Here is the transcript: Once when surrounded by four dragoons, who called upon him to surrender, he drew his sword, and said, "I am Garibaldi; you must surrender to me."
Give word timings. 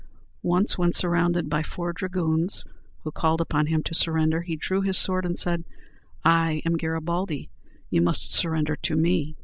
Once 0.41 0.79
when 0.79 0.91
surrounded 0.91 1.47
by 1.47 1.61
four 1.61 1.93
dragoons, 1.93 2.65
who 3.03 3.11
called 3.11 3.39
upon 3.39 3.67
him 3.67 3.83
to 3.83 3.93
surrender, 3.93 4.41
he 4.41 4.55
drew 4.55 4.81
his 4.81 4.97
sword, 4.97 5.27
and 5.27 5.37
said, 5.37 5.63
"I 6.25 6.63
am 6.65 6.75
Garibaldi; 6.75 7.51
you 7.91 8.01
must 8.01 8.31
surrender 8.31 8.75
to 8.77 8.95
me." 8.95 9.35